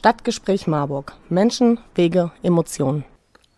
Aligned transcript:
Stadtgespräch 0.00 0.66
Marburg. 0.66 1.12
Menschen, 1.28 1.78
Wege, 1.94 2.32
Emotionen. 2.42 3.04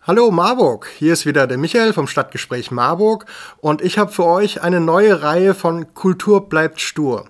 Hallo 0.01 0.29
Marburg, 0.29 0.89
hier 0.97 1.13
ist 1.13 1.25
wieder 1.25 1.47
der 1.47 1.57
Michael 1.57 1.93
vom 1.93 2.05
Stadtgespräch 2.05 2.69
Marburg 2.69 3.27
und 3.61 3.81
ich 3.81 3.97
habe 3.97 4.11
für 4.11 4.25
euch 4.25 4.61
eine 4.61 4.81
neue 4.81 5.23
Reihe 5.23 5.53
von 5.53 5.93
Kultur 5.93 6.49
bleibt 6.49 6.81
stur. 6.81 7.29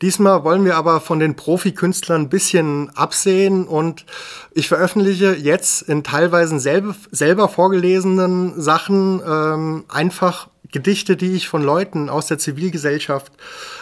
Diesmal 0.00 0.44
wollen 0.44 0.64
wir 0.64 0.76
aber 0.76 1.02
von 1.02 1.18
den 1.18 1.36
Profikünstlern 1.36 2.22
ein 2.22 2.28
bisschen 2.30 2.88
absehen 2.96 3.68
und 3.68 4.06
ich 4.52 4.68
veröffentliche 4.68 5.34
jetzt 5.34 5.82
in 5.82 6.02
teilweise 6.02 6.58
selber, 6.58 6.94
selber 7.10 7.50
vorgelesenen 7.50 8.58
Sachen 8.58 9.20
ähm, 9.26 9.84
einfach 9.90 10.48
Gedichte, 10.74 11.16
die 11.16 11.34
ich 11.34 11.48
von 11.48 11.62
Leuten 11.62 12.10
aus 12.10 12.26
der 12.26 12.38
Zivilgesellschaft 12.38 13.32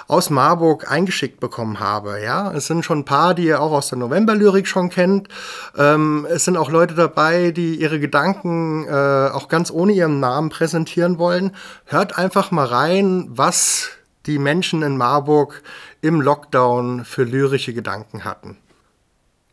aus 0.08 0.28
Marburg 0.28 0.90
eingeschickt 0.90 1.40
bekommen 1.40 1.80
habe. 1.80 2.22
Ja, 2.22 2.52
es 2.52 2.66
sind 2.66 2.84
schon 2.84 2.98
ein 2.98 3.04
paar, 3.06 3.32
die 3.32 3.46
ihr 3.46 3.62
auch 3.62 3.72
aus 3.72 3.88
der 3.88 3.96
Novemberlyrik 3.96 4.66
schon 4.66 4.90
kennt. 4.90 5.28
Ähm, 5.74 6.26
es 6.28 6.44
sind 6.44 6.58
auch 6.58 6.70
Leute 6.70 6.94
dabei, 6.94 7.50
die 7.50 7.76
ihre 7.76 7.98
Gedanken 7.98 8.86
äh, 8.86 8.90
auch 9.32 9.48
ganz 9.48 9.70
ohne 9.70 9.92
ihren 9.92 10.20
Namen 10.20 10.50
präsentieren 10.50 11.18
wollen. 11.18 11.56
Hört 11.86 12.18
einfach 12.18 12.50
mal 12.50 12.66
rein, 12.66 13.26
was 13.30 13.88
die 14.26 14.38
Menschen 14.38 14.82
in 14.82 14.98
Marburg 14.98 15.62
im 16.02 16.20
Lockdown 16.20 17.06
für 17.06 17.24
lyrische 17.24 17.72
Gedanken 17.72 18.24
hatten. 18.24 18.58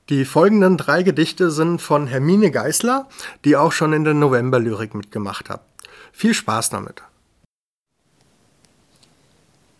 Die 0.10 0.26
folgenden 0.26 0.76
drei 0.76 1.04
Gedichte 1.04 1.52
sind 1.52 1.82
von 1.82 2.06
Hermine 2.06 2.52
Geißler, 2.52 3.08
die 3.46 3.56
auch 3.56 3.72
schon 3.72 3.94
in 3.94 4.04
der 4.04 4.14
Novemberlyrik 4.14 4.94
mitgemacht 4.94 5.50
hat. 5.50 5.62
Viel 6.12 6.34
Spaß 6.34 6.70
damit. 6.70 7.02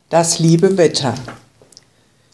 Das 0.10 0.40
liebe 0.40 0.76
Wetter. 0.80 1.14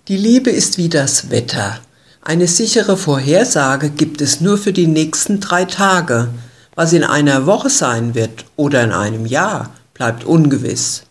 Die 0.08 0.16
Liebe 0.16 0.50
ist 0.50 0.78
wie 0.78 0.88
das 0.88 1.30
Wetter. 1.30 1.78
Eine 2.22 2.48
sichere 2.48 2.96
Vorhersage 2.96 3.90
gibt 3.90 4.22
es 4.22 4.40
nur 4.40 4.58
für 4.58 4.72
die 4.72 4.88
nächsten 4.88 5.42
drei 5.42 5.66
Tage. 5.66 6.30
Was 6.76 6.94
in 6.94 7.04
einer 7.04 7.46
Woche 7.46 7.70
sein 7.70 8.16
wird 8.16 8.46
oder 8.56 8.82
in 8.82 8.94
einem 8.94 9.26
Jahr, 9.26 9.72
bleibt 9.94 10.24
ungewiss. 10.24 11.04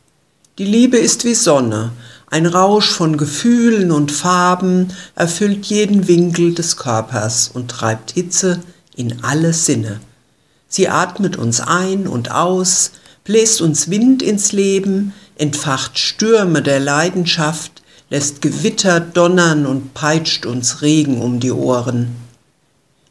Die 0.56 0.64
Liebe 0.64 0.96
ist 0.96 1.26
wie 1.26 1.34
Sonne, 1.34 1.92
ein 2.30 2.46
Rausch 2.46 2.90
von 2.90 3.18
Gefühlen 3.18 3.90
und 3.92 4.10
Farben 4.10 4.88
erfüllt 5.16 5.66
jeden 5.66 6.08
Winkel 6.08 6.54
des 6.54 6.78
Körpers 6.78 7.50
und 7.52 7.70
treibt 7.70 8.12
Hitze 8.12 8.62
in 8.96 9.22
alle 9.22 9.52
Sinne. 9.52 10.00
Sie 10.66 10.88
atmet 10.88 11.36
uns 11.36 11.60
ein 11.60 12.06
und 12.06 12.30
aus, 12.30 12.92
bläst 13.22 13.60
uns 13.60 13.90
Wind 13.90 14.22
ins 14.22 14.52
Leben, 14.52 15.12
entfacht 15.36 15.98
Stürme 15.98 16.62
der 16.62 16.80
Leidenschaft, 16.80 17.82
lässt 18.10 18.42
Gewitter 18.42 19.00
donnern 19.00 19.66
und 19.66 19.94
peitscht 19.94 20.46
uns 20.46 20.82
Regen 20.82 21.20
um 21.20 21.40
die 21.40 21.52
Ohren. 21.52 22.16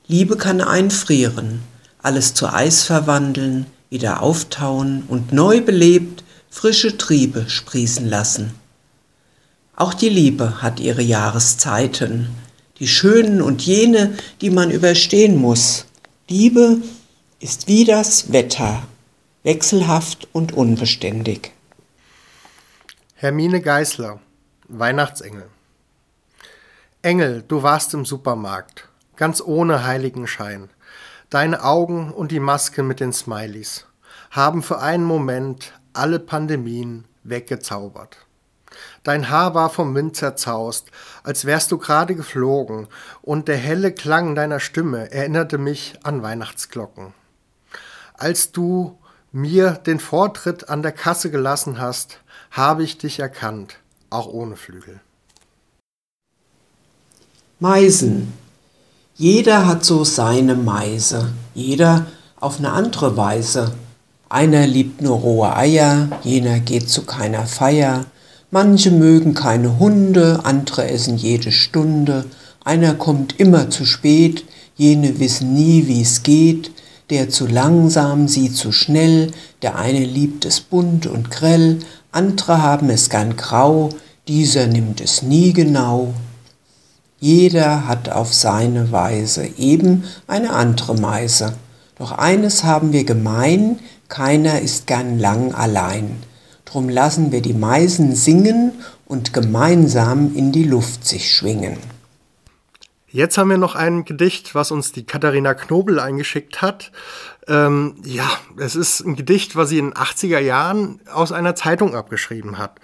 Liebe 0.07 0.37
kann 0.37 0.61
einfrieren, 0.61 1.61
alles 2.01 2.33
zu 2.33 2.47
Eis 2.47 2.83
verwandeln, 2.83 3.65
wieder 3.89 4.21
auftauen 4.21 5.03
und 5.07 5.33
neu 5.33 5.61
belebt 5.61 6.23
frische 6.49 6.97
Triebe 6.97 7.45
sprießen 7.49 8.07
lassen. 8.07 8.51
Auch 9.75 9.93
die 9.93 10.09
Liebe 10.09 10.61
hat 10.61 10.79
ihre 10.79 11.01
Jahreszeiten, 11.01 12.27
die 12.79 12.87
schönen 12.87 13.41
und 13.41 13.63
jene, 13.63 14.13
die 14.41 14.51
man 14.51 14.69
überstehen 14.69 15.35
muss. 15.37 15.85
Liebe 16.29 16.77
ist 17.39 17.67
wie 17.67 17.85
das 17.85 18.31
Wetter, 18.31 18.83
wechselhaft 19.43 20.27
und 20.31 20.53
unbeständig. 20.53 21.51
Hermine 23.23 23.61
Geißler, 23.61 24.19
Weihnachtsengel. 24.67 25.47
Engel, 27.03 27.41
du 27.47 27.63
warst 27.63 27.93
im 27.93 28.03
Supermarkt, 28.03 28.89
ganz 29.15 29.39
ohne 29.39 29.85
Heiligenschein. 29.85 30.69
Deine 31.29 31.63
Augen 31.63 32.11
und 32.11 32.33
die 32.33 32.41
Maske 32.41 32.83
mit 32.83 32.99
den 32.99 33.13
Smileys 33.13 33.85
haben 34.29 34.61
für 34.61 34.79
einen 34.79 35.05
Moment 35.05 35.71
alle 35.93 36.19
Pandemien 36.19 37.05
weggezaubert. 37.23 38.17
Dein 39.03 39.29
Haar 39.29 39.55
war 39.55 39.69
vom 39.69 39.95
Wind 39.95 40.17
zerzaust, 40.17 40.91
als 41.23 41.45
wärst 41.45 41.71
du 41.71 41.77
gerade 41.77 42.15
geflogen, 42.15 42.89
und 43.21 43.47
der 43.47 43.55
helle 43.55 43.93
Klang 43.93 44.35
deiner 44.35 44.59
Stimme 44.59 45.13
erinnerte 45.13 45.57
mich 45.57 45.97
an 46.03 46.23
Weihnachtsglocken. 46.23 47.13
Als 48.15 48.51
du 48.51 48.99
mir 49.31 49.71
den 49.71 50.01
Vortritt 50.01 50.67
an 50.67 50.81
der 50.81 50.91
Kasse 50.91 51.31
gelassen 51.31 51.79
hast, 51.79 52.19
habe 52.53 52.83
ich 52.83 52.99
dich 52.99 53.19
erkannt, 53.19 53.77
auch 54.11 54.27
ohne 54.27 54.55
Flügel. 54.55 54.99
Meisen. 57.59 58.31
Jeder 59.15 59.65
hat 59.65 59.83
so 59.83 60.03
seine 60.03 60.53
Meise, 60.53 61.33
jeder 61.55 62.05
auf 62.39 62.59
eine 62.59 62.71
andere 62.71 63.17
Weise. 63.17 63.73
Einer 64.29 64.67
liebt 64.67 65.01
nur 65.01 65.17
rohe 65.17 65.55
Eier, 65.55 66.09
jener 66.23 66.59
geht 66.59 66.89
zu 66.89 67.03
keiner 67.05 67.47
Feier. 67.47 68.05
Manche 68.51 68.91
mögen 68.91 69.33
keine 69.33 69.79
Hunde, 69.79 70.41
andere 70.43 70.87
essen 70.89 71.17
jede 71.17 71.51
Stunde. 71.51 72.25
Einer 72.63 72.93
kommt 72.93 73.39
immer 73.39 73.71
zu 73.71 73.85
spät, 73.85 74.45
jene 74.75 75.19
wissen 75.19 75.53
nie, 75.53 75.87
wie's 75.87 76.21
geht. 76.21 76.71
Der 77.09 77.29
zu 77.29 77.47
langsam, 77.47 78.27
sie 78.27 78.51
zu 78.51 78.71
schnell, 78.71 79.31
der 79.61 79.75
eine 79.75 80.05
liebt 80.05 80.45
es 80.45 80.61
bunt 80.61 81.05
und 81.07 81.31
grell, 81.31 81.79
andere 82.13 82.61
haben 82.61 82.89
es 82.89 83.09
gern 83.09 83.35
grau, 83.35 83.89
dieser 84.27 84.67
nimmt 84.67 85.01
es 85.01 85.21
nie 85.21 85.51
genau. 85.51 86.13
Jeder 87.19 87.87
hat 87.87 88.09
auf 88.09 88.33
seine 88.33 88.91
Weise 88.91 89.47
eben 89.57 90.03
eine 90.27 90.51
andere 90.51 90.95
Meise. 90.95 91.55
Doch 91.97 92.11
eines 92.11 92.63
haben 92.63 92.93
wir 92.93 93.03
gemein, 93.03 93.79
keiner 94.09 94.61
ist 94.61 94.87
gern 94.87 95.19
lang 95.19 95.53
allein. 95.53 96.21
Drum 96.65 96.89
lassen 96.89 97.31
wir 97.31 97.41
die 97.41 97.53
Meisen 97.53 98.15
singen 98.15 98.73
und 99.05 99.33
gemeinsam 99.33 100.35
in 100.35 100.51
die 100.51 100.63
Luft 100.63 101.05
sich 101.05 101.33
schwingen. 101.33 101.77
Jetzt 103.07 103.37
haben 103.37 103.51
wir 103.51 103.59
noch 103.59 103.75
ein 103.75 104.05
Gedicht, 104.05 104.55
was 104.55 104.71
uns 104.71 104.91
die 104.91 105.05
Katharina 105.05 105.53
Knobel 105.53 105.99
eingeschickt 105.99 106.63
hat. 106.63 106.91
Ähm, 107.47 107.95
ja, 108.03 108.29
es 108.57 108.75
ist 108.75 109.01
ein 109.01 109.15
Gedicht, 109.15 109.55
was 109.55 109.69
sie 109.69 109.79
in 109.79 109.91
den 109.91 109.93
80er 109.93 110.39
Jahren 110.39 111.01
aus 111.11 111.31
einer 111.31 111.55
Zeitung 111.55 111.95
abgeschrieben 111.95 112.57
hat. 112.57 112.79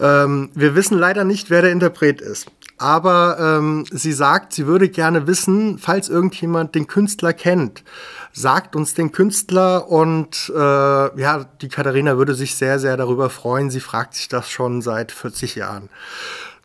Ähm, 0.00 0.50
wir 0.54 0.74
wissen 0.74 0.98
leider 0.98 1.24
nicht, 1.24 1.50
wer 1.50 1.62
der 1.62 1.72
Interpret 1.72 2.20
ist. 2.20 2.50
Aber 2.76 3.38
ähm, 3.38 3.86
sie 3.90 4.12
sagt, 4.12 4.52
sie 4.52 4.66
würde 4.66 4.88
gerne 4.88 5.28
wissen, 5.28 5.78
falls 5.78 6.08
irgendjemand 6.08 6.74
den 6.74 6.88
Künstler 6.88 7.32
kennt, 7.32 7.84
sagt 8.32 8.74
uns 8.74 8.94
den 8.94 9.12
Künstler 9.12 9.88
und 9.88 10.52
äh, 10.54 10.58
ja, 10.58 11.44
die 11.62 11.68
Katharina 11.68 12.18
würde 12.18 12.34
sich 12.34 12.56
sehr, 12.56 12.80
sehr 12.80 12.96
darüber 12.96 13.30
freuen. 13.30 13.70
Sie 13.70 13.80
fragt 13.80 14.14
sich 14.14 14.28
das 14.28 14.50
schon 14.50 14.82
seit 14.82 15.12
40 15.12 15.54
Jahren. 15.54 15.88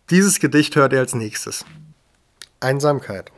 Dieses 0.10 0.40
Gedicht 0.40 0.76
hört 0.76 0.94
ihr 0.94 1.00
als 1.00 1.14
nächstes. 1.14 1.64
Einsamkeit. 2.60 3.32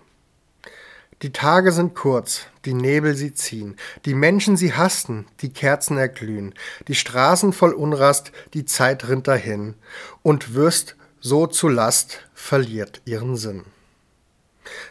Die 1.21 1.33
Tage 1.33 1.73
sind 1.73 1.93
kurz, 1.93 2.45
die 2.65 2.73
Nebel 2.73 3.15
sie 3.15 3.33
ziehen, 3.33 3.75
die 4.05 4.13
Menschen 4.13 4.57
sie 4.57 4.73
hasten, 4.73 5.25
die 5.41 5.51
Kerzen 5.51 5.97
erglühen, 5.97 6.53
die 6.87 6.95
Straßen 6.95 7.53
voll 7.53 7.73
Unrast, 7.73 8.31
die 8.53 8.65
Zeit 8.65 9.07
rinnt 9.07 9.27
dahin, 9.27 9.75
und 10.21 10.53
wirst 10.53 10.95
so 11.19 11.47
zu 11.47 11.67
Last 11.67 12.19
verliert 12.33 13.01
ihren 13.05 13.35
Sinn. 13.35 13.63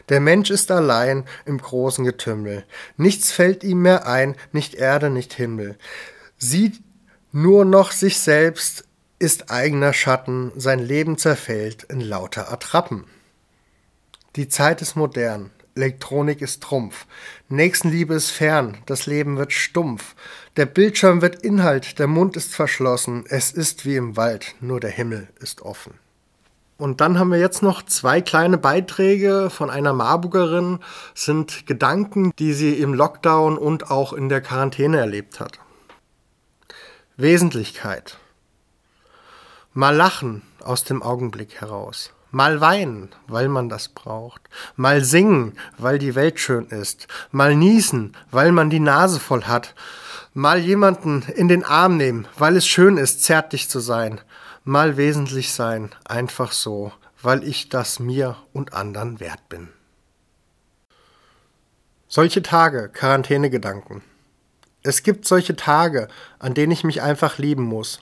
Der 0.09 0.19
Mensch 0.19 0.49
ist 0.49 0.71
allein 0.71 1.25
im 1.45 1.57
großen 1.57 2.03
Getümmel, 2.03 2.65
nichts 2.97 3.31
fällt 3.31 3.63
ihm 3.63 3.81
mehr 3.81 4.07
ein, 4.07 4.35
nicht 4.51 4.75
Erde, 4.75 5.09
nicht 5.09 5.33
Himmel, 5.33 5.77
sieht 6.37 6.81
nur 7.31 7.65
noch 7.65 7.91
sich 7.91 8.19
selbst, 8.19 8.85
ist 9.19 9.51
eigener 9.51 9.93
Schatten, 9.93 10.51
sein 10.55 10.79
Leben 10.79 11.17
zerfällt 11.17 11.83
in 11.83 12.01
lauter 12.01 12.51
Attrappen. 12.51 13.05
Die 14.35 14.47
Zeit 14.47 14.81
ist 14.81 14.95
modern, 14.95 15.51
Elektronik 15.75 16.41
ist 16.41 16.61
Trumpf. 16.61 17.05
Nächstenliebe 17.47 18.13
ist 18.13 18.29
fern, 18.29 18.77
das 18.85 19.05
Leben 19.05 19.37
wird 19.37 19.53
stumpf. 19.53 20.15
Der 20.57 20.65
Bildschirm 20.65 21.21
wird 21.21 21.43
Inhalt, 21.43 21.97
der 21.97 22.07
Mund 22.07 22.35
ist 22.35 22.53
verschlossen. 22.53 23.23
Es 23.29 23.51
ist 23.51 23.85
wie 23.85 23.95
im 23.95 24.17
Wald, 24.17 24.55
nur 24.59 24.79
der 24.79 24.89
Himmel 24.89 25.29
ist 25.39 25.61
offen. 25.61 25.93
Und 26.77 26.99
dann 26.99 27.19
haben 27.19 27.29
wir 27.29 27.37
jetzt 27.37 27.61
noch 27.61 27.83
zwei 27.83 28.21
kleine 28.21 28.57
Beiträge 28.57 29.49
von 29.51 29.69
einer 29.69 29.93
Marburgerin, 29.93 30.79
sind 31.13 31.67
Gedanken, 31.67 32.31
die 32.39 32.53
sie 32.53 32.73
im 32.73 32.95
Lockdown 32.95 33.57
und 33.57 33.91
auch 33.91 34.13
in 34.13 34.29
der 34.29 34.41
Quarantäne 34.41 34.97
erlebt 34.97 35.39
hat. 35.39 35.59
Wesentlichkeit. 37.17 38.17
Mal 39.73 39.95
lachen 39.95 40.41
aus 40.63 40.83
dem 40.83 41.03
Augenblick 41.03 41.61
heraus. 41.61 42.11
Mal 42.31 42.61
weinen, 42.61 43.09
weil 43.27 43.49
man 43.49 43.67
das 43.67 43.89
braucht. 43.89 44.41
Mal 44.77 45.03
singen, 45.03 45.57
weil 45.77 45.99
die 45.99 46.15
Welt 46.15 46.39
schön 46.39 46.65
ist. 46.67 47.07
Mal 47.31 47.55
niesen, 47.55 48.15
weil 48.31 48.53
man 48.53 48.69
die 48.69 48.79
Nase 48.79 49.19
voll 49.19 49.43
hat. 49.43 49.75
Mal 50.33 50.59
jemanden 50.59 51.23
in 51.35 51.49
den 51.49 51.65
Arm 51.65 51.97
nehmen, 51.97 52.25
weil 52.37 52.55
es 52.55 52.65
schön 52.65 52.95
ist, 52.95 53.23
zärtlich 53.23 53.69
zu 53.69 53.81
sein. 53.81 54.21
Mal 54.63 54.95
wesentlich 54.95 55.51
sein, 55.51 55.91
einfach 56.05 56.53
so, 56.53 56.93
weil 57.21 57.43
ich 57.43 57.67
das 57.67 57.99
mir 57.99 58.37
und 58.53 58.73
anderen 58.73 59.19
wert 59.19 59.49
bin. 59.49 59.67
Solche 62.07 62.41
Tage, 62.41 62.89
Quarantänegedanken. 62.89 64.01
Es 64.83 65.03
gibt 65.03 65.25
solche 65.25 65.55
Tage, 65.55 66.07
an 66.39 66.53
denen 66.53 66.71
ich 66.71 66.83
mich 66.83 67.01
einfach 67.01 67.37
lieben 67.37 67.63
muss. 67.63 68.01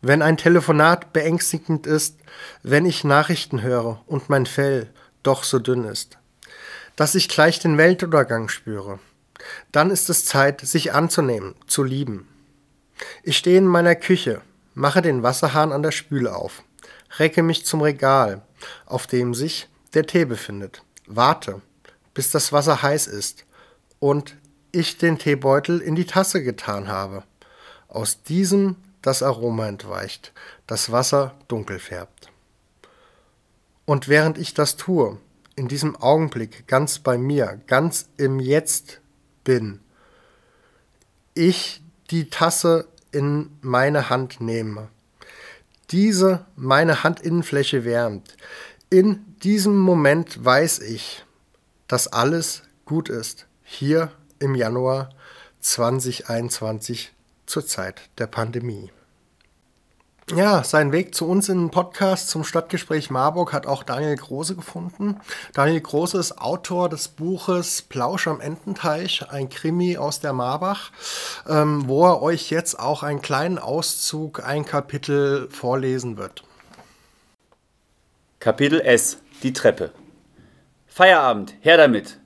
Wenn 0.00 0.22
ein 0.22 0.36
Telefonat 0.36 1.12
beängstigend 1.12 1.86
ist, 1.86 2.18
wenn 2.62 2.86
ich 2.86 3.04
Nachrichten 3.04 3.62
höre 3.62 4.00
und 4.06 4.28
mein 4.28 4.46
Fell 4.46 4.90
doch 5.22 5.44
so 5.44 5.58
dünn 5.58 5.84
ist, 5.84 6.18
dass 6.96 7.14
ich 7.14 7.28
gleich 7.28 7.58
den 7.58 7.78
Weltuntergang 7.78 8.48
spüre, 8.48 8.98
dann 9.70 9.90
ist 9.90 10.10
es 10.10 10.24
Zeit, 10.24 10.60
sich 10.60 10.92
anzunehmen, 10.92 11.54
zu 11.66 11.82
lieben. 11.82 12.28
Ich 13.22 13.36
stehe 13.36 13.58
in 13.58 13.66
meiner 13.66 13.94
Küche, 13.94 14.40
mache 14.74 15.02
den 15.02 15.22
Wasserhahn 15.22 15.72
an 15.72 15.82
der 15.82 15.92
Spüle 15.92 16.34
auf, 16.34 16.62
recke 17.18 17.42
mich 17.42 17.66
zum 17.66 17.80
Regal, 17.80 18.42
auf 18.86 19.06
dem 19.06 19.34
sich 19.34 19.68
der 19.94 20.06
Tee 20.06 20.24
befindet, 20.24 20.82
warte, 21.06 21.60
bis 22.14 22.30
das 22.30 22.52
Wasser 22.52 22.82
heiß 22.82 23.06
ist 23.06 23.44
und 23.98 24.36
ich 24.72 24.98
den 24.98 25.18
Teebeutel 25.18 25.80
in 25.80 25.94
die 25.94 26.06
Tasse 26.06 26.42
getan 26.42 26.88
habe. 26.88 27.24
Aus 27.88 28.22
diesem 28.22 28.76
das 29.02 29.22
Aroma 29.22 29.66
entweicht, 29.66 30.32
das 30.66 30.90
Wasser 30.90 31.34
dunkel 31.48 31.78
färbt. 31.78 32.30
Und 33.84 34.08
während 34.08 34.38
ich 34.38 34.54
das 34.54 34.76
tue, 34.76 35.18
in 35.56 35.68
diesem 35.68 35.96
Augenblick 35.96 36.66
ganz 36.66 36.98
bei 36.98 37.18
mir, 37.18 37.60
ganz 37.66 38.08
im 38.16 38.40
Jetzt 38.40 39.00
bin, 39.44 39.80
ich 41.34 41.82
die 42.10 42.30
Tasse 42.30 42.88
in 43.10 43.50
meine 43.60 44.08
Hand 44.08 44.40
nehme, 44.40 44.88
diese 45.90 46.46
meine 46.56 47.04
Handinnenfläche 47.04 47.84
wärmt, 47.84 48.36
in 48.88 49.36
diesem 49.42 49.76
Moment 49.76 50.44
weiß 50.44 50.80
ich, 50.80 51.24
dass 51.88 52.08
alles 52.08 52.62
gut 52.84 53.08
ist. 53.08 53.46
Hier 53.62 54.12
im 54.38 54.54
Januar 54.54 55.10
2021 55.60 57.12
zur 57.52 57.66
Zeit 57.66 58.00
der 58.16 58.26
Pandemie. 58.26 58.90
Ja, 60.34 60.64
seinen 60.64 60.92
Weg 60.92 61.14
zu 61.14 61.28
uns 61.28 61.50
in 61.50 61.58
den 61.58 61.70
Podcast 61.70 62.30
zum 62.30 62.44
Stadtgespräch 62.44 63.10
Marburg 63.10 63.52
hat 63.52 63.66
auch 63.66 63.82
Daniel 63.82 64.16
Große 64.16 64.56
gefunden. 64.56 65.20
Daniel 65.52 65.80
Große 65.80 66.16
ist 66.16 66.38
Autor 66.38 66.88
des 66.88 67.08
Buches 67.08 67.82
Plausch 67.82 68.26
am 68.26 68.40
Ententeich, 68.40 69.28
ein 69.30 69.50
Krimi 69.50 69.98
aus 69.98 70.20
der 70.20 70.32
Marbach, 70.32 70.92
ähm, 71.46 71.86
wo 71.88 72.06
er 72.06 72.22
euch 72.22 72.48
jetzt 72.48 72.78
auch 72.78 73.02
einen 73.02 73.20
kleinen 73.20 73.58
Auszug, 73.58 74.42
ein 74.42 74.64
Kapitel 74.64 75.50
vorlesen 75.50 76.16
wird. 76.16 76.44
Kapitel 78.40 78.80
S, 78.80 79.18
die 79.42 79.52
Treppe. 79.52 79.92
Feierabend, 80.86 81.54
her 81.60 81.76
damit! 81.76 82.21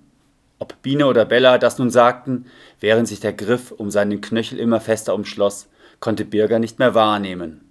Ob 0.59 0.81
Biene 0.83 1.07
oder 1.07 1.25
Bella 1.25 1.59
das 1.59 1.79
nun 1.79 1.91
sagten, 1.91 2.47
während 2.81 3.09
sich 3.09 3.21
der 3.21 3.33
Griff 3.33 3.71
um 3.71 3.91
seinen 3.91 4.21
Knöchel 4.21 4.59
immer 4.59 4.81
fester 4.81 5.15
umschloss, 5.15 5.69
konnte 6.01 6.25
Birger 6.25 6.59
nicht 6.59 6.79
mehr 6.79 6.95
wahrnehmen. 6.95 7.63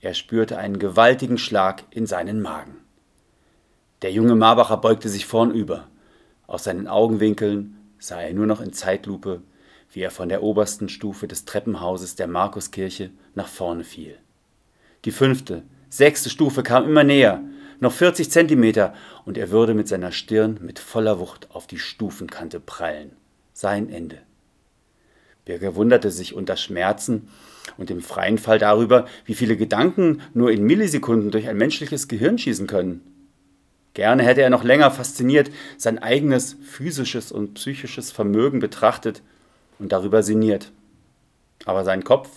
Er 0.00 0.14
spürte 0.14 0.58
einen 0.58 0.78
gewaltigen 0.78 1.38
Schlag 1.38 1.84
in 1.90 2.06
seinen 2.06 2.40
Magen. 2.40 2.76
Der 4.02 4.12
junge 4.12 4.34
Marbacher 4.34 4.76
beugte 4.76 5.08
sich 5.08 5.26
vornüber. 5.26 5.88
Aus 6.46 6.64
seinen 6.64 6.88
Augenwinkeln 6.88 7.76
sah 7.98 8.20
er 8.20 8.34
nur 8.34 8.46
noch 8.46 8.60
in 8.60 8.72
Zeitlupe, 8.72 9.40
wie 9.90 10.00
er 10.00 10.10
von 10.10 10.28
der 10.28 10.42
obersten 10.42 10.88
Stufe 10.88 11.26
des 11.26 11.46
Treppenhauses 11.46 12.16
der 12.16 12.26
Markuskirche 12.26 13.10
nach 13.34 13.48
vorne 13.48 13.84
fiel. 13.84 14.18
Die 15.04 15.10
fünfte, 15.10 15.62
sechste 15.88 16.28
Stufe 16.28 16.62
kam 16.62 16.84
immer 16.84 17.04
näher, 17.04 17.42
noch 17.84 17.92
40 17.92 18.30
Zentimeter, 18.30 18.94
und 19.24 19.38
er 19.38 19.50
würde 19.50 19.74
mit 19.74 19.86
seiner 19.86 20.10
Stirn 20.10 20.58
mit 20.60 20.78
voller 20.78 21.20
Wucht 21.20 21.48
auf 21.52 21.66
die 21.66 21.78
Stufenkante 21.78 22.58
prallen. 22.58 23.12
Sein 23.52 23.88
Ende. 23.88 24.18
Birger 25.44 25.76
wunderte 25.76 26.10
sich 26.10 26.34
unter 26.34 26.56
Schmerzen 26.56 27.28
und 27.76 27.90
im 27.90 28.00
freien 28.00 28.38
Fall 28.38 28.58
darüber, 28.58 29.06
wie 29.24 29.34
viele 29.34 29.56
Gedanken 29.56 30.22
nur 30.32 30.50
in 30.50 30.64
Millisekunden 30.64 31.30
durch 31.30 31.48
ein 31.48 31.56
menschliches 31.56 32.08
Gehirn 32.08 32.38
schießen 32.38 32.66
können. 32.66 33.02
Gerne 33.92 34.24
hätte 34.24 34.42
er 34.42 34.50
noch 34.50 34.64
länger 34.64 34.90
fasziniert 34.90 35.50
sein 35.76 36.00
eigenes 36.00 36.56
physisches 36.64 37.30
und 37.30 37.54
psychisches 37.54 38.10
Vermögen 38.10 38.58
betrachtet 38.58 39.22
und 39.78 39.92
darüber 39.92 40.22
sinniert. 40.22 40.72
Aber 41.64 41.84
sein 41.84 42.02
Kopf 42.02 42.28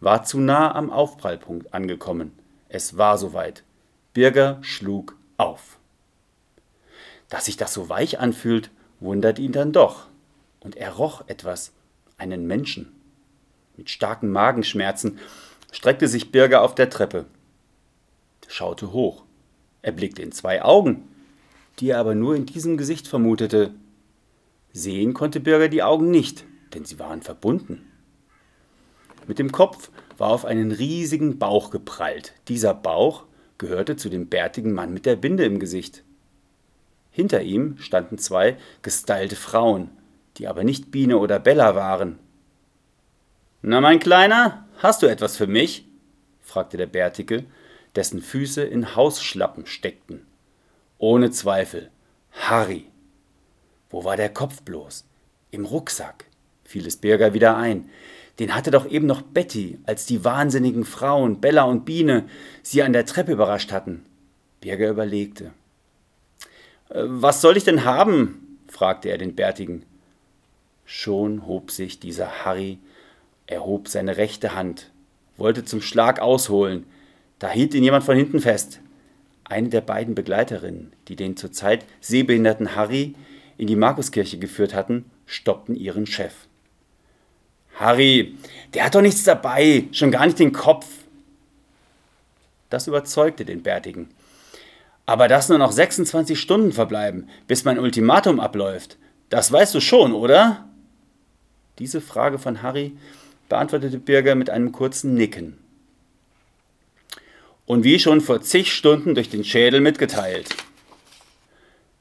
war 0.00 0.22
zu 0.22 0.38
nah 0.38 0.74
am 0.74 0.90
Aufprallpunkt 0.90 1.74
angekommen. 1.74 2.32
Es 2.68 2.96
war 2.96 3.18
soweit. 3.18 3.64
Birger 4.12 4.58
schlug 4.62 5.16
auf. 5.36 5.78
Dass 7.28 7.44
sich 7.44 7.56
das 7.56 7.72
so 7.72 7.88
weich 7.88 8.18
anfühlt, 8.18 8.70
wundert 8.98 9.38
ihn 9.38 9.52
dann 9.52 9.72
doch. 9.72 10.06
Und 10.60 10.76
er 10.76 10.92
roch 10.92 11.22
etwas, 11.28 11.72
einen 12.18 12.46
Menschen. 12.46 12.92
Mit 13.76 13.88
starken 13.88 14.30
Magenschmerzen 14.30 15.18
streckte 15.72 16.08
sich 16.08 16.32
Birger 16.32 16.62
auf 16.62 16.74
der 16.74 16.90
Treppe, 16.90 17.26
schaute 18.48 18.92
hoch. 18.92 19.22
Er 19.82 19.92
blickte 19.92 20.22
in 20.22 20.32
zwei 20.32 20.62
Augen, 20.62 21.08
die 21.78 21.90
er 21.90 21.98
aber 21.98 22.14
nur 22.14 22.34
in 22.34 22.46
diesem 22.46 22.76
Gesicht 22.76 23.06
vermutete. 23.06 23.72
Sehen 24.72 25.14
konnte 25.14 25.40
Birger 25.40 25.68
die 25.68 25.82
Augen 25.82 26.10
nicht, 26.10 26.44
denn 26.74 26.84
sie 26.84 26.98
waren 26.98 27.22
verbunden. 27.22 27.86
Mit 29.26 29.38
dem 29.38 29.52
Kopf 29.52 29.90
war 30.18 30.30
auf 30.30 30.44
einen 30.44 30.72
riesigen 30.72 31.38
Bauch 31.38 31.70
geprallt. 31.70 32.34
Dieser 32.48 32.74
Bauch 32.74 33.24
gehörte 33.60 33.94
zu 33.94 34.08
dem 34.08 34.26
bärtigen 34.26 34.72
Mann 34.72 34.92
mit 34.92 35.06
der 35.06 35.14
Binde 35.14 35.44
im 35.44 35.60
Gesicht. 35.60 36.02
Hinter 37.12 37.42
ihm 37.42 37.76
standen 37.78 38.18
zwei 38.18 38.56
gestylte 38.82 39.36
Frauen, 39.36 39.90
die 40.38 40.48
aber 40.48 40.64
nicht 40.64 40.90
Biene 40.90 41.18
oder 41.18 41.38
Bella 41.38 41.74
waren. 41.74 42.18
Na, 43.62 43.80
mein 43.80 44.00
Kleiner, 44.00 44.66
hast 44.78 45.02
du 45.02 45.06
etwas 45.06 45.36
für 45.36 45.46
mich? 45.46 45.86
fragte 46.40 46.78
der 46.78 46.86
Bärtige, 46.86 47.44
dessen 47.94 48.22
Füße 48.22 48.62
in 48.62 48.96
Hausschlappen 48.96 49.66
steckten. 49.66 50.26
Ohne 50.98 51.30
Zweifel, 51.30 51.90
Harry. 52.32 52.86
Wo 53.90 54.04
war 54.04 54.16
der 54.16 54.30
Kopf 54.30 54.62
bloß? 54.62 55.04
Im 55.50 55.66
Rucksack, 55.66 56.24
fiel 56.64 56.86
es 56.86 56.96
Birger 56.96 57.34
wieder 57.34 57.56
ein. 57.56 57.90
Den 58.40 58.54
hatte 58.54 58.70
doch 58.70 58.90
eben 58.90 59.06
noch 59.06 59.20
Betty, 59.20 59.78
als 59.84 60.06
die 60.06 60.24
wahnsinnigen 60.24 60.86
Frauen 60.86 61.42
Bella 61.42 61.64
und 61.64 61.84
Biene 61.84 62.24
sie 62.62 62.82
an 62.82 62.94
der 62.94 63.04
Treppe 63.04 63.32
überrascht 63.32 63.70
hatten. 63.70 64.06
Birger 64.62 64.88
überlegte. 64.88 65.52
Äh, 66.88 67.02
was 67.04 67.42
soll 67.42 67.58
ich 67.58 67.64
denn 67.64 67.84
haben? 67.84 68.58
fragte 68.66 69.10
er 69.10 69.18
den 69.18 69.34
Bärtigen. 69.34 69.84
Schon 70.86 71.46
hob 71.46 71.70
sich 71.70 72.00
dieser 72.00 72.44
Harry, 72.44 72.78
er 73.46 73.66
hob 73.66 73.88
seine 73.88 74.16
rechte 74.16 74.54
Hand, 74.54 74.90
wollte 75.36 75.66
zum 75.66 75.82
Schlag 75.82 76.20
ausholen. 76.20 76.86
Da 77.38 77.50
hielt 77.50 77.74
ihn 77.74 77.84
jemand 77.84 78.04
von 78.04 78.16
hinten 78.16 78.40
fest. 78.40 78.80
Eine 79.44 79.68
der 79.68 79.82
beiden 79.82 80.14
Begleiterinnen, 80.14 80.94
die 81.08 81.16
den 81.16 81.36
zurzeit 81.36 81.84
sehbehinderten 82.00 82.74
Harry 82.74 83.16
in 83.58 83.66
die 83.66 83.76
Markuskirche 83.76 84.38
geführt 84.38 84.72
hatten, 84.72 85.10
stoppten 85.26 85.76
ihren 85.76 86.06
Chef. 86.06 86.46
Harry, 87.80 88.36
der 88.74 88.84
hat 88.84 88.94
doch 88.94 89.00
nichts 89.00 89.24
dabei, 89.24 89.88
schon 89.90 90.10
gar 90.10 90.26
nicht 90.26 90.38
den 90.38 90.52
Kopf. 90.52 90.86
Das 92.68 92.86
überzeugte 92.86 93.46
den 93.46 93.62
Bärtigen. 93.62 94.10
Aber 95.06 95.28
dass 95.28 95.48
nur 95.48 95.56
noch 95.56 95.72
26 95.72 96.38
Stunden 96.38 96.72
verbleiben, 96.72 97.28
bis 97.48 97.64
mein 97.64 97.78
Ultimatum 97.78 98.38
abläuft, 98.38 98.98
das 99.30 99.50
weißt 99.50 99.74
du 99.74 99.80
schon, 99.80 100.12
oder? 100.12 100.68
Diese 101.78 102.02
Frage 102.02 102.38
von 102.38 102.62
Harry 102.62 102.96
beantwortete 103.48 103.98
Birger 103.98 104.34
mit 104.34 104.50
einem 104.50 104.72
kurzen 104.72 105.14
Nicken. 105.14 105.58
Und 107.64 107.82
wie 107.82 107.98
schon 107.98 108.20
vor 108.20 108.42
zig 108.42 108.72
Stunden 108.74 109.14
durch 109.14 109.30
den 109.30 109.42
Schädel 109.42 109.80
mitgeteilt. 109.80 110.54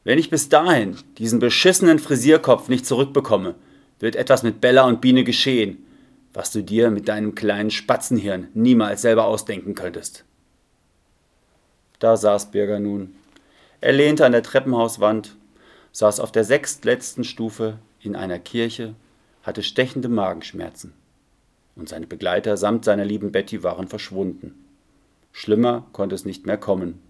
Wenn 0.04 0.20
ich 0.20 0.30
bis 0.30 0.50
dahin 0.50 0.98
diesen 1.18 1.40
beschissenen 1.40 2.00
Frisierkopf 2.00 2.68
nicht 2.68 2.86
zurückbekomme, 2.86 3.56
wird 4.00 4.16
etwas 4.16 4.44
mit 4.44 4.62
Bella 4.62 4.84
und 4.86 5.02
Biene 5.02 5.24
geschehen, 5.24 5.86
was 6.34 6.52
du 6.52 6.64
dir 6.64 6.90
mit 6.90 7.08
deinem 7.08 7.36
kleinen 7.36 7.72
Spatzenhirn 7.72 8.48
niemals 8.54 9.02
selber 9.02 9.26
ausdenken 9.26 9.76
könntest. 9.76 10.24
Da 12.00 12.16
saß 12.16 12.52
Birger 12.52 12.80
nun. 12.80 13.16
Er 13.82 13.94
lehnte 13.94 14.26
an 14.26 14.32
der 14.32 14.44
Treppenhauswand, 14.44 15.36
saß 15.92 16.20
auf 16.20 16.32
der 16.32 16.44
sechstletzten 16.44 17.24
Stufe 17.24 17.80
in 18.02 18.16
einer 18.16 18.40
Kirche, 18.40 18.96
hatte 19.44 19.64
stechende 19.64 20.08
Magenschmerzen. 20.08 20.94
Und 21.76 21.90
seine 21.90 22.08
Begleiter 22.08 22.58
samt 22.58 22.86
seiner 22.86 23.06
lieben 23.06 23.32
Betty 23.32 23.64
waren 23.64 23.88
verschwunden. 23.88 24.66
Schlimmer 25.32 25.88
konnte 25.94 26.16
es 26.16 26.26
nicht 26.26 26.46
mehr 26.46 26.58
kommen. 26.58 27.02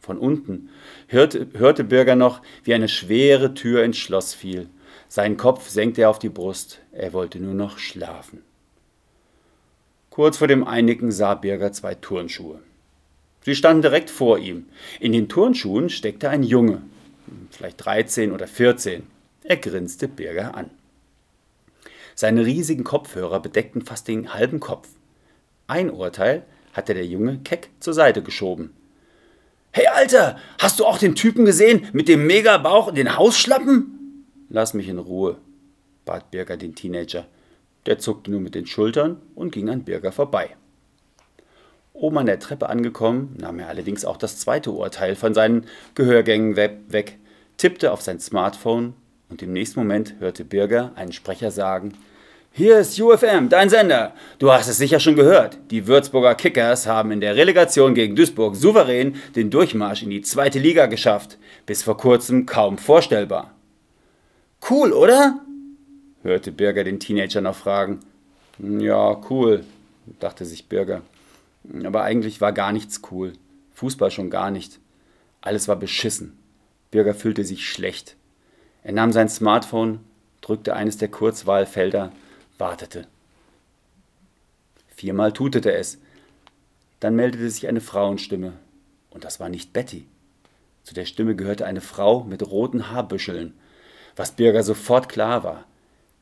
Von 0.00 0.18
unten 0.18 0.70
hörte, 1.08 1.48
hörte 1.54 1.84
Birger 1.84 2.16
noch, 2.16 2.40
wie 2.64 2.74
eine 2.74 2.88
schwere 2.88 3.54
Tür 3.54 3.84
ins 3.84 3.98
Schloss 3.98 4.32
fiel 4.34 4.68
sein 5.08 5.36
Kopf 5.36 5.68
senkte 5.68 6.02
er 6.02 6.10
auf 6.10 6.18
die 6.18 6.28
Brust, 6.28 6.80
er 6.92 7.12
wollte 7.12 7.40
nur 7.40 7.54
noch 7.54 7.78
schlafen. 7.78 8.42
Kurz 10.10 10.36
vor 10.36 10.48
dem 10.48 10.64
Einigen 10.64 11.12
sah 11.12 11.34
Birger 11.34 11.72
zwei 11.72 11.94
Turnschuhe. 11.94 12.60
Sie 13.44 13.54
standen 13.54 13.82
direkt 13.82 14.10
vor 14.10 14.38
ihm. 14.38 14.66
In 15.00 15.12
den 15.12 15.28
Turnschuhen 15.28 15.88
steckte 15.88 16.28
ein 16.28 16.42
Junge, 16.42 16.82
vielleicht 17.50 17.84
13 17.84 18.32
oder 18.32 18.46
14. 18.46 19.04
Er 19.44 19.56
grinste 19.56 20.08
Birger 20.08 20.54
an. 20.54 20.70
Seine 22.14 22.44
riesigen 22.44 22.84
Kopfhörer 22.84 23.40
bedeckten 23.40 23.82
fast 23.82 24.08
den 24.08 24.34
halben 24.34 24.60
Kopf. 24.60 24.88
Ein 25.68 25.90
Urteil 25.90 26.42
hatte 26.72 26.92
der 26.92 27.06
Junge 27.06 27.38
keck 27.44 27.70
zur 27.80 27.94
Seite 27.94 28.22
geschoben. 28.22 28.74
Hey 29.70 29.86
Alter, 29.86 30.38
hast 30.58 30.80
du 30.80 30.84
auch 30.84 30.98
den 30.98 31.14
Typen 31.14 31.44
gesehen 31.44 31.86
mit 31.92 32.08
dem 32.08 32.26
Megabauch 32.26 32.88
und 32.88 32.98
den 32.98 33.16
Hausschlappen? 33.16 33.97
Lass 34.50 34.72
mich 34.72 34.88
in 34.88 34.98
Ruhe, 34.98 35.36
bat 36.04 36.30
Birger 36.30 36.56
den 36.56 36.74
Teenager. 36.74 37.26
Der 37.86 37.98
zuckte 37.98 38.30
nur 38.30 38.40
mit 38.40 38.54
den 38.54 38.66
Schultern 38.66 39.20
und 39.34 39.52
ging 39.52 39.68
an 39.68 39.84
Birger 39.84 40.10
vorbei. 40.10 40.56
Oben 41.92 42.18
an 42.18 42.26
der 42.26 42.38
Treppe 42.38 42.68
angekommen, 42.68 43.36
nahm 43.38 43.58
er 43.58 43.68
allerdings 43.68 44.04
auch 44.04 44.16
das 44.16 44.38
zweite 44.38 44.70
Urteil 44.70 45.16
von 45.16 45.34
seinen 45.34 45.66
Gehörgängen 45.94 46.56
weg, 46.56 47.18
tippte 47.56 47.92
auf 47.92 48.00
sein 48.00 48.20
Smartphone 48.20 48.94
und 49.28 49.42
im 49.42 49.52
nächsten 49.52 49.80
Moment 49.80 50.14
hörte 50.18 50.44
Birger 50.44 50.92
einen 50.94 51.12
Sprecher 51.12 51.50
sagen, 51.50 51.92
hier 52.50 52.78
ist 52.78 52.98
UFM, 52.98 53.48
dein 53.50 53.68
Sender. 53.68 54.14
Du 54.38 54.50
hast 54.50 54.68
es 54.68 54.78
sicher 54.78 54.98
schon 54.98 55.14
gehört. 55.14 55.58
Die 55.70 55.86
Würzburger 55.86 56.34
Kickers 56.34 56.86
haben 56.86 57.12
in 57.12 57.20
der 57.20 57.36
Relegation 57.36 57.94
gegen 57.94 58.16
Duisburg 58.16 58.56
souverän 58.56 59.16
den 59.36 59.50
Durchmarsch 59.50 60.02
in 60.02 60.10
die 60.10 60.22
zweite 60.22 60.58
Liga 60.58 60.86
geschafft. 60.86 61.38
Bis 61.66 61.82
vor 61.82 61.96
kurzem 61.96 62.46
kaum 62.46 62.78
vorstellbar. 62.78 63.57
Cool, 64.68 64.92
oder? 64.92 65.40
hörte 66.22 66.52
Birger 66.52 66.84
den 66.84 67.00
Teenager 67.00 67.40
noch 67.40 67.56
fragen. 67.56 68.00
Ja, 68.58 69.20
cool, 69.30 69.64
dachte 70.20 70.44
sich 70.44 70.68
Birger. 70.68 71.02
Aber 71.84 72.02
eigentlich 72.02 72.40
war 72.40 72.52
gar 72.52 72.72
nichts 72.72 73.02
cool. 73.10 73.32
Fußball 73.74 74.10
schon 74.10 74.30
gar 74.30 74.50
nicht. 74.50 74.78
Alles 75.40 75.68
war 75.68 75.76
beschissen. 75.76 76.36
Birger 76.90 77.14
fühlte 77.14 77.44
sich 77.44 77.68
schlecht. 77.68 78.16
Er 78.82 78.92
nahm 78.92 79.12
sein 79.12 79.28
Smartphone, 79.28 80.00
drückte 80.40 80.74
eines 80.74 80.96
der 80.96 81.08
Kurzwahlfelder, 81.08 82.12
wartete. 82.56 83.06
Viermal 84.88 85.32
tutete 85.32 85.72
es. 85.72 85.98
Dann 87.00 87.14
meldete 87.14 87.48
sich 87.50 87.68
eine 87.68 87.80
Frauenstimme. 87.80 88.54
Und 89.10 89.24
das 89.24 89.38
war 89.38 89.48
nicht 89.48 89.72
Betty. 89.72 90.06
Zu 90.82 90.94
der 90.94 91.04
Stimme 91.04 91.36
gehörte 91.36 91.66
eine 91.66 91.80
Frau 91.80 92.24
mit 92.24 92.42
roten 92.42 92.90
Haarbüscheln, 92.90 93.54
was 94.18 94.32
Birger 94.32 94.62
sofort 94.62 95.08
klar 95.08 95.44
war. 95.44 95.64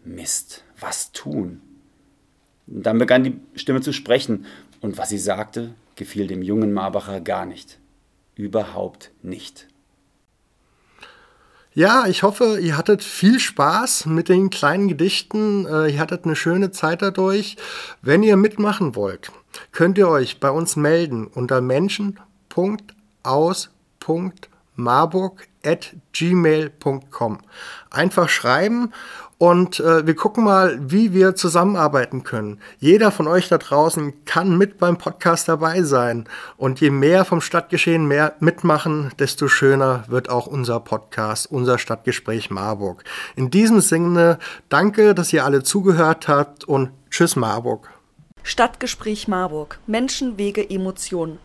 Mist, 0.04 0.64
was 0.78 1.12
tun? 1.12 1.62
Dann 2.66 2.98
begann 2.98 3.24
die 3.24 3.40
Stimme 3.54 3.80
zu 3.80 3.92
sprechen, 3.92 4.46
und 4.80 4.98
was 4.98 5.08
sie 5.08 5.18
sagte, 5.18 5.74
gefiel 5.96 6.26
dem 6.26 6.42
jungen 6.42 6.72
Marbacher 6.72 7.20
gar 7.20 7.46
nicht. 7.46 7.78
Überhaupt 8.34 9.10
nicht. 9.22 9.66
Ja, 11.72 12.06
ich 12.06 12.22
hoffe, 12.22 12.58
ihr 12.60 12.76
hattet 12.76 13.02
viel 13.02 13.38
Spaß 13.38 14.06
mit 14.06 14.28
den 14.28 14.50
kleinen 14.50 14.88
Gedichten. 14.88 15.66
Äh, 15.66 15.88
ihr 15.88 16.00
hattet 16.00 16.24
eine 16.24 16.36
schöne 16.36 16.70
Zeit 16.70 17.02
dadurch. 17.02 17.56
Wenn 18.00 18.22
ihr 18.22 18.36
mitmachen 18.36 18.94
wollt, 18.94 19.32
könnt 19.72 19.98
ihr 19.98 20.08
euch 20.08 20.40
bei 20.40 20.50
uns 20.50 20.76
melden 20.76 21.26
unter 21.26 21.60
menschen.aus.marburg.gmail.com. 24.76 27.38
Einfach 27.90 28.28
schreiben 28.28 28.92
und 29.38 29.80
äh, 29.80 30.06
wir 30.06 30.16
gucken 30.16 30.44
mal, 30.44 30.78
wie 30.80 31.12
wir 31.12 31.34
zusammenarbeiten 31.34 32.24
können. 32.24 32.58
Jeder 32.78 33.10
von 33.10 33.28
euch 33.28 33.48
da 33.48 33.58
draußen 33.58 34.24
kann 34.24 34.56
mit 34.56 34.78
beim 34.78 34.96
Podcast 34.96 35.46
dabei 35.48 35.82
sein. 35.82 36.26
Und 36.56 36.80
je 36.80 36.88
mehr 36.88 37.26
vom 37.26 37.42
Stadtgeschehen 37.42 38.08
mehr 38.08 38.34
mitmachen, 38.40 39.12
desto 39.18 39.48
schöner 39.48 40.04
wird 40.08 40.30
auch 40.30 40.46
unser 40.46 40.80
Podcast, 40.80 41.50
unser 41.50 41.76
Stadtgespräch 41.76 42.50
Marburg. 42.50 43.04
In 43.34 43.50
diesem 43.50 43.82
Sinne, 43.82 44.38
danke, 44.70 45.14
dass 45.14 45.34
ihr 45.34 45.44
alle 45.44 45.62
zugehört 45.62 46.28
habt 46.28 46.64
und 46.64 46.92
tschüss 47.10 47.36
Marburg. 47.36 47.90
Stadtgespräch 48.42 49.28
Marburg. 49.28 49.78
Menschen, 49.86 50.38
Wege, 50.38 50.70
Emotionen. 50.70 51.38